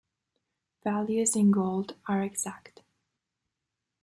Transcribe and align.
Values 0.83 1.35
in 1.35 1.51
bold 1.51 1.93
are 2.07 2.23
exact. 2.23 2.81